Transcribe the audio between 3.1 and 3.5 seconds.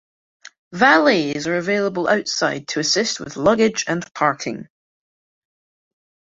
with